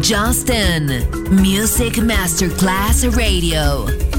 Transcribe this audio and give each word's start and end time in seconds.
Justin 0.00 0.88
Music 1.30 1.94
Masterclass 1.98 3.04
Radio. 3.16 4.15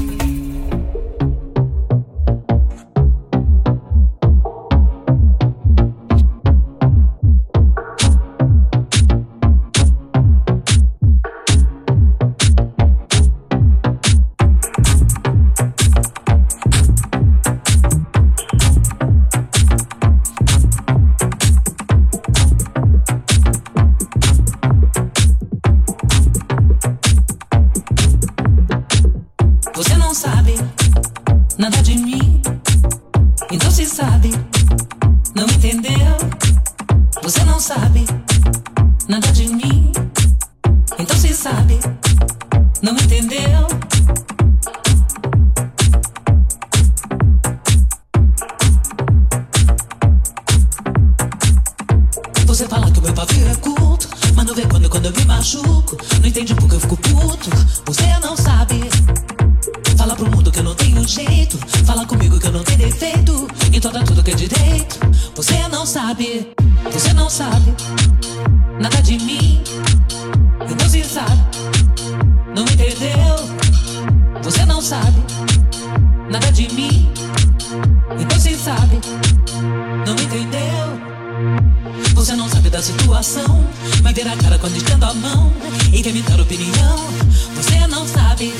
Você 82.18 82.34
não 82.34 82.48
sabe 82.48 82.68
da 82.68 82.82
situação. 82.82 83.64
Vai 84.02 84.12
ter 84.12 84.26
a 84.26 84.36
cara 84.36 84.58
quando 84.58 84.76
estendo 84.76 85.04
a 85.04 85.14
mão 85.14 85.52
e 85.92 86.02
quer 86.02 86.12
me 86.12 86.20
dar 86.22 86.40
opinião. 86.40 87.08
Você 87.54 87.86
não 87.86 88.04
sabe. 88.08 88.52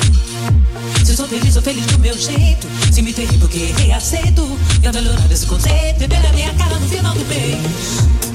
Se 1.05 1.17
sou 1.17 1.27
feliz, 1.27 1.55
sou 1.55 1.63
feliz 1.63 1.85
do 1.87 1.99
meu 1.99 2.17
jeito. 2.17 2.69
Se 2.93 3.03
me 3.03 3.13
ferir 3.13 3.37
porque 3.41 3.75
reaceito. 3.77 4.49
Quero 4.81 4.95
melhorar 4.95 5.31
esse 5.33 5.45
conceito 5.45 5.99
Beber 5.99 6.25
a 6.25 6.33
minha 6.35 6.55
cara 6.55 6.79
no 6.79 6.89
final 6.89 7.13
do 7.13 7.25
beijo. 7.25 8.28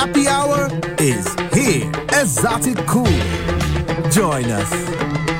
happy 0.00 0.26
hour 0.26 0.66
is 0.98 1.26
here. 1.52 1.84
Esoticool. 2.08 3.12
Join 4.10 4.46
us. 4.46 5.39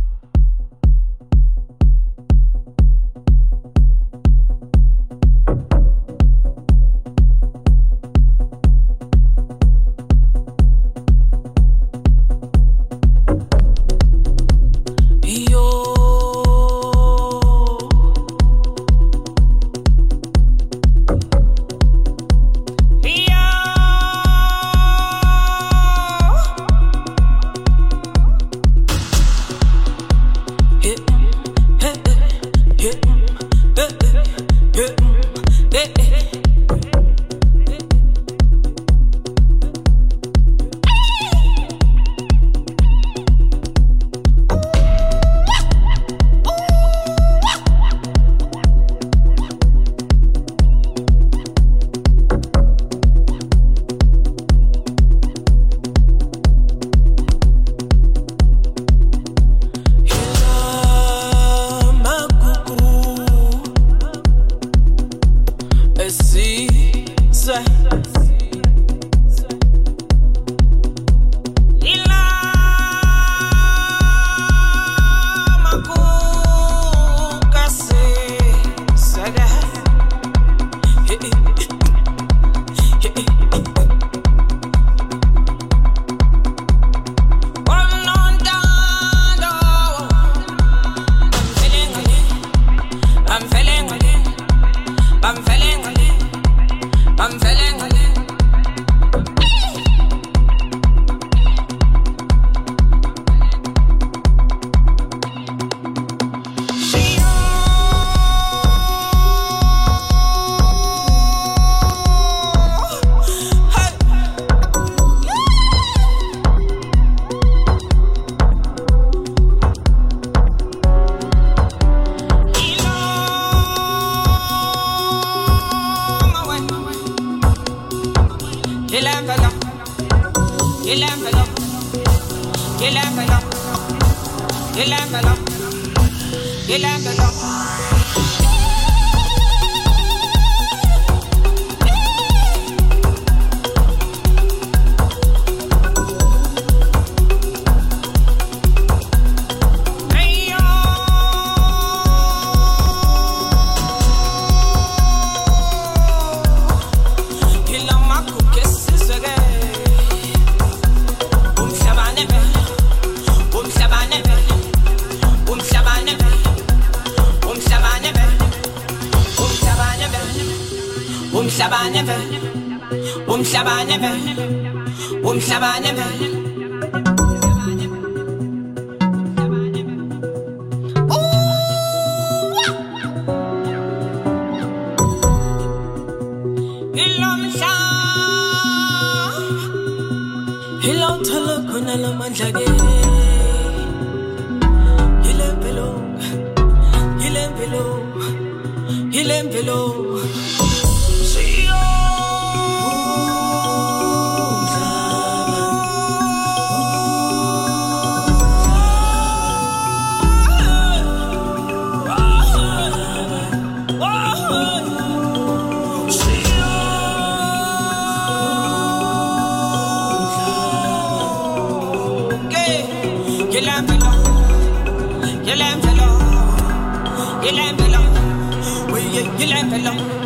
Mételo. 229.63 230.20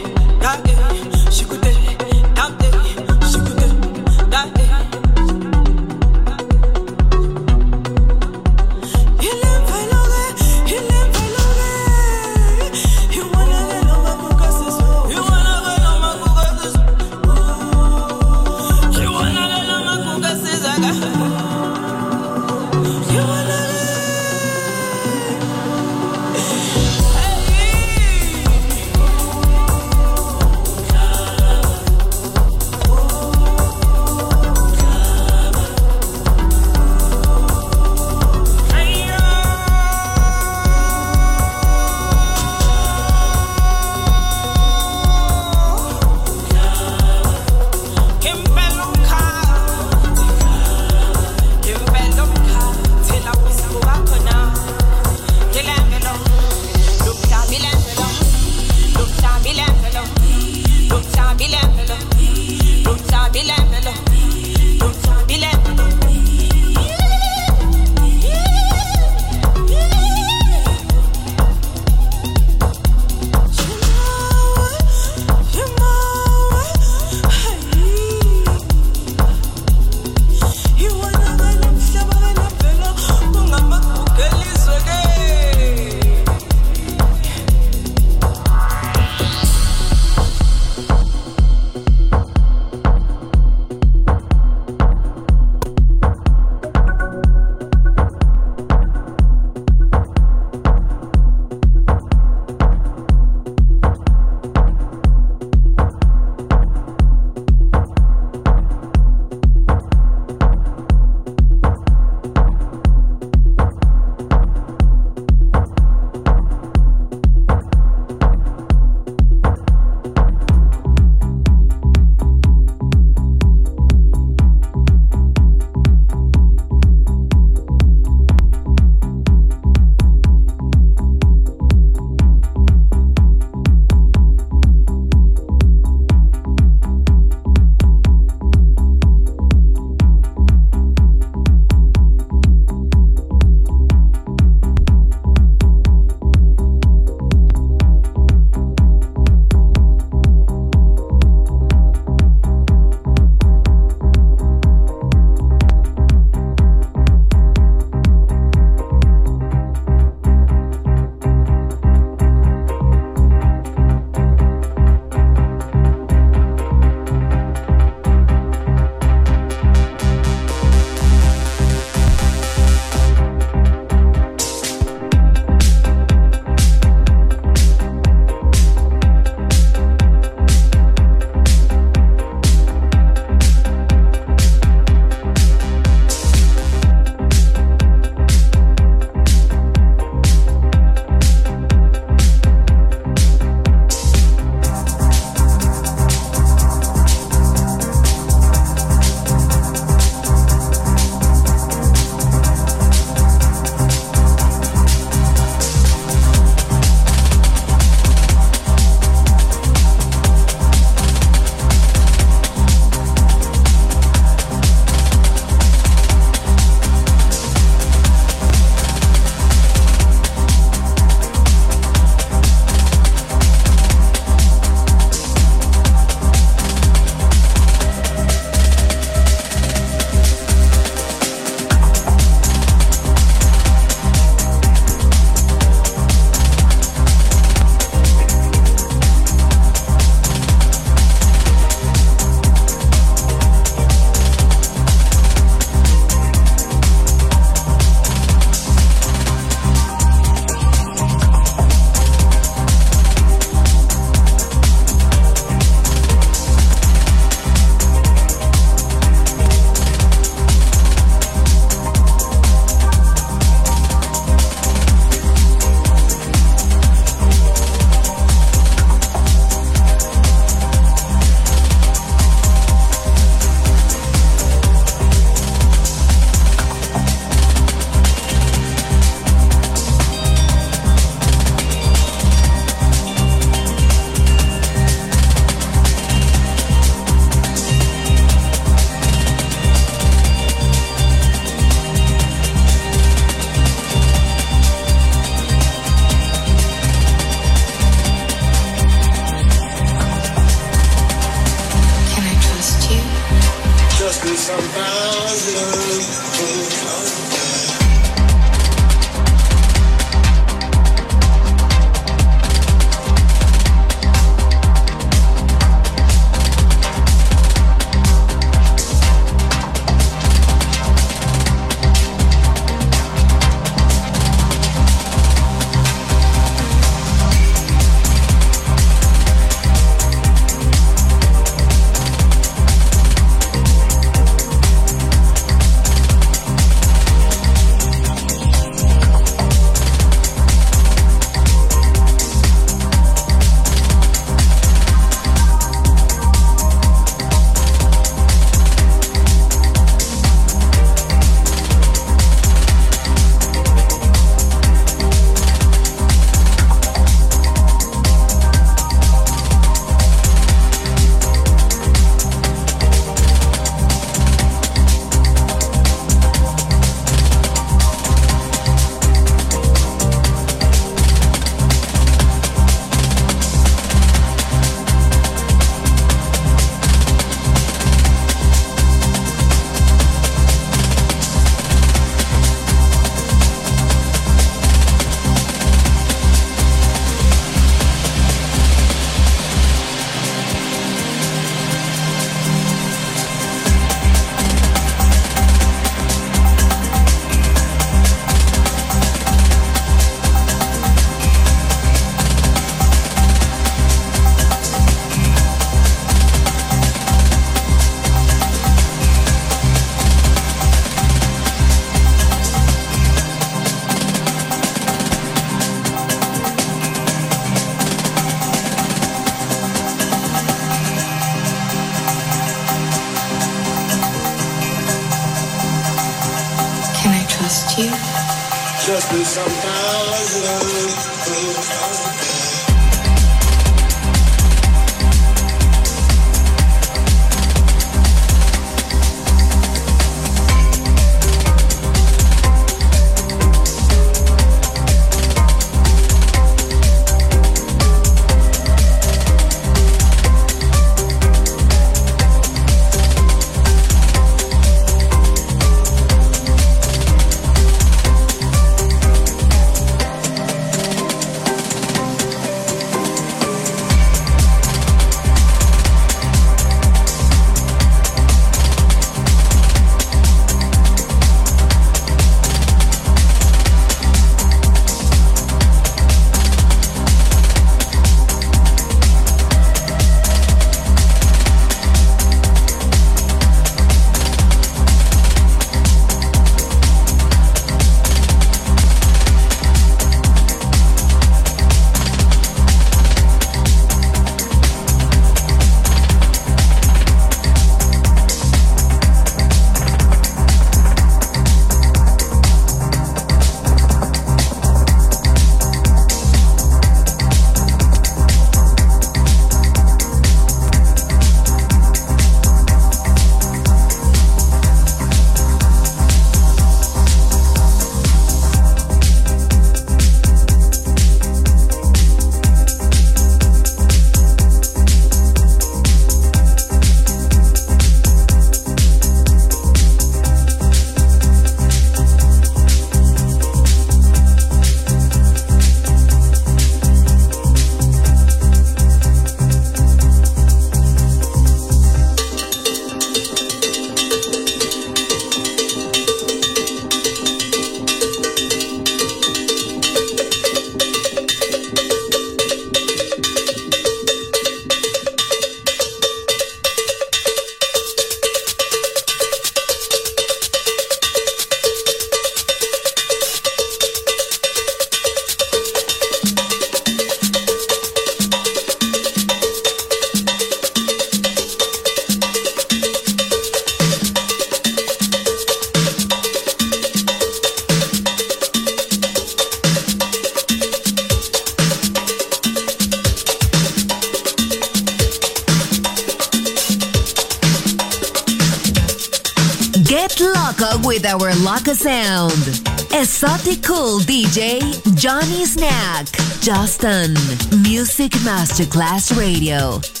Johnny 595.21 595.45
Snack. 595.45 596.07
Justin. 596.41 597.13
Music 597.61 598.11
Masterclass 598.23 599.15
Radio. 599.15 600.00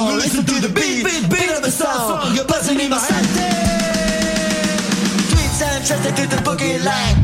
song. 0.00 0.16
Listen 0.16 0.44
to 0.44 0.60
the 0.60 0.68
beat, 0.68 1.04
beat, 1.04 1.28
beat 1.30 1.50
of 1.50 1.62
the 1.62 1.70
song. 1.70 2.34
You're 2.34 2.44
buzzing 2.44 2.80
in 2.80 2.90
my 2.90 2.98
head. 2.98 3.24
Sweet 5.30 5.52
sound, 5.60 5.86
trusted 5.86 6.16
through 6.16 6.26
the 6.28 6.42
boogie 6.42 6.82
line. 6.84 7.19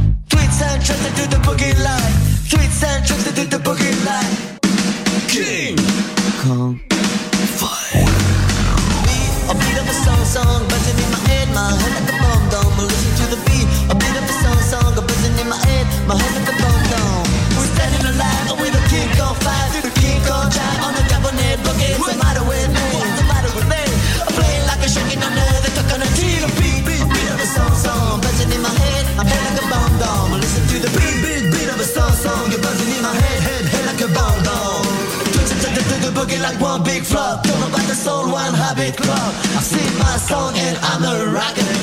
I'm 40.82 41.02
a 41.04 41.32
rocker. 41.32 41.75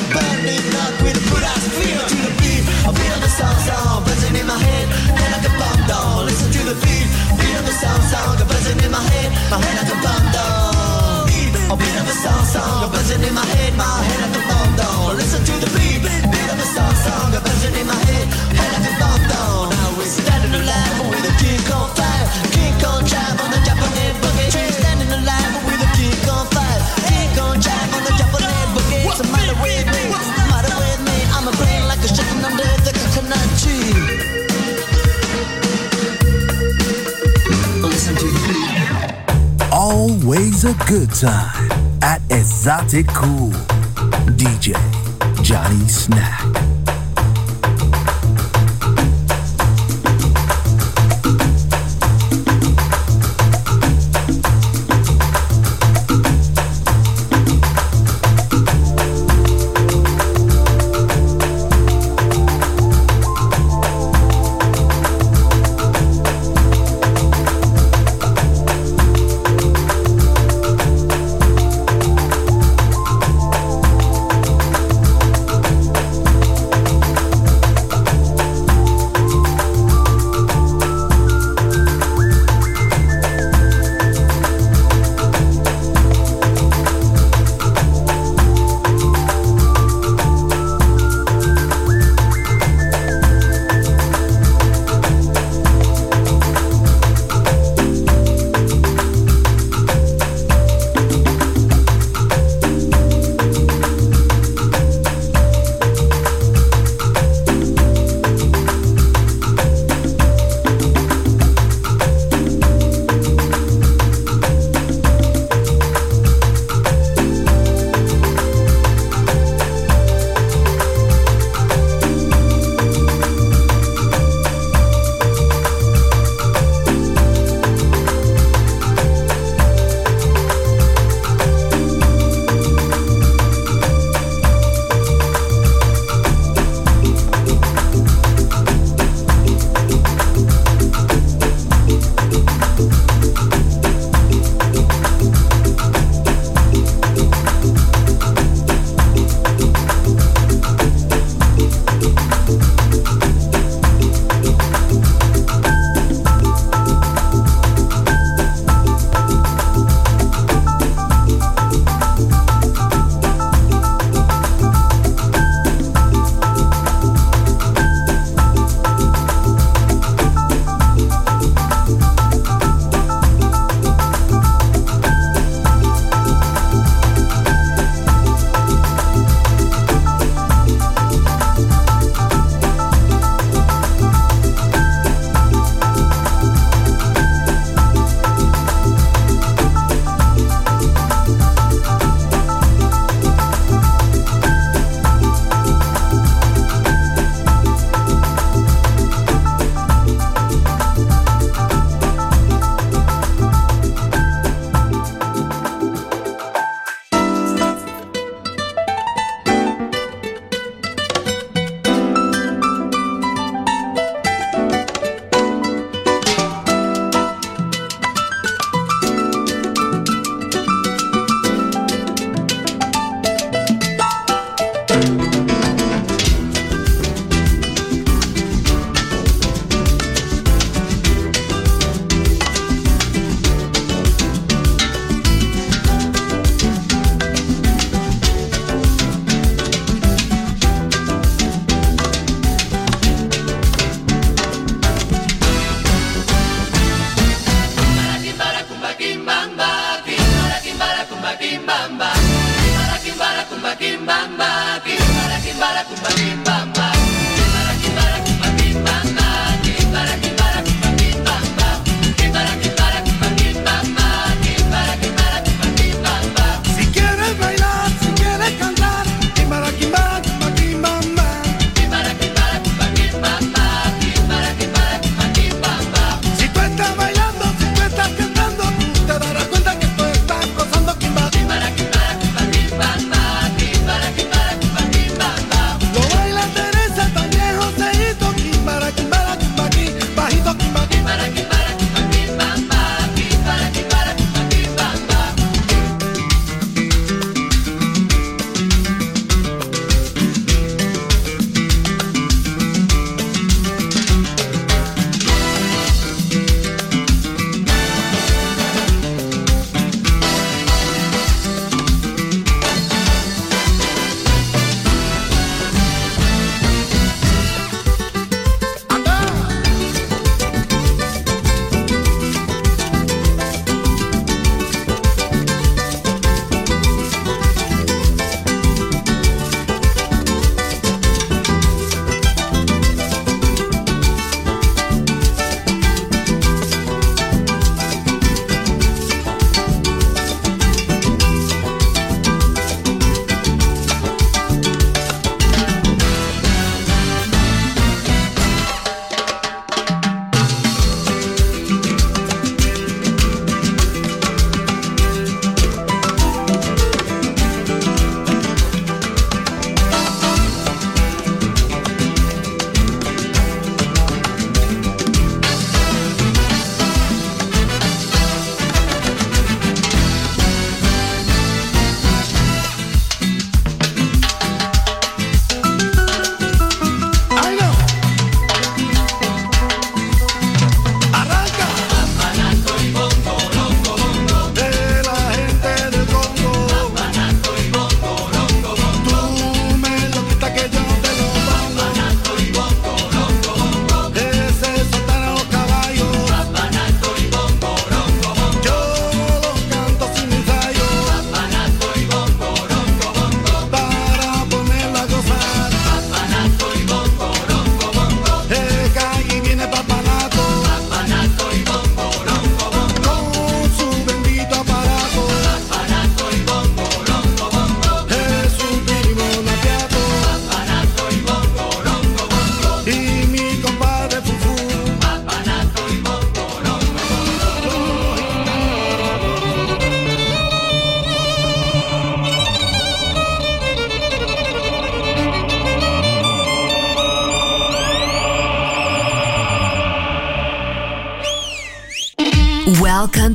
Esoticool. 42.30 43.73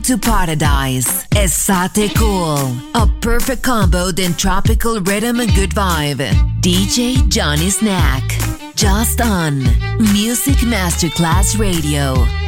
To 0.09 0.17
Paradise. 0.17 1.27
Estate 1.37 2.15
Cool. 2.17 2.57
A 2.95 3.07
perfect 3.21 3.63
combo 3.63 4.09
in 4.09 4.33
tropical 4.33 5.01
rhythm 5.03 5.41
and 5.41 5.55
good 5.55 5.73
vibe. 5.73 6.23
DJ 6.63 7.29
Johnny 7.29 7.69
Snack. 7.69 8.23
Just 8.75 9.21
on 9.21 9.65
Music 9.99 10.57
Masterclass 10.65 11.59
Radio. 11.59 12.48